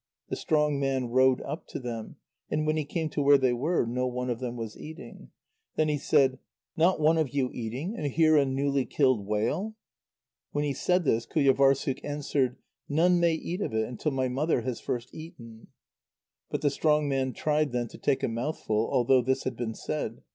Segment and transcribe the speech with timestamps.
[0.29, 2.15] The strong man rowed up to them,
[2.49, 5.29] and when he came to where they were, no one of them was eating.
[5.75, 6.39] Then he said:
[6.75, 9.75] "Not one of you eating, and here a newly killed whale?"
[10.53, 12.57] When he said this, Qujâvârssuk answered:
[12.89, 15.67] "None may eat of it until my mother has first eaten."
[16.49, 20.23] But the strong man tried then to take a mouthful, although this had been said.